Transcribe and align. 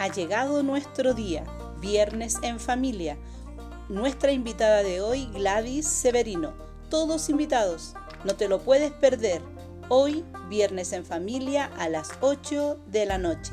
ha 0.00 0.08
llegado 0.08 0.62
nuestro 0.62 1.12
día, 1.12 1.44
viernes 1.78 2.38
en 2.42 2.58
familia. 2.58 3.18
Nuestra 3.90 4.32
invitada 4.32 4.82
de 4.82 5.02
hoy, 5.02 5.26
Gladys 5.26 5.86
Severino. 5.86 6.54
Todos 6.88 7.28
invitados, 7.28 7.92
no 8.24 8.34
te 8.34 8.48
lo 8.48 8.60
puedes 8.60 8.92
perder. 8.92 9.42
Hoy, 9.90 10.24
viernes 10.48 10.94
en 10.94 11.04
familia, 11.04 11.70
a 11.76 11.90
las 11.90 12.12
8 12.22 12.78
de 12.86 13.04
la 13.04 13.18
noche. 13.18 13.52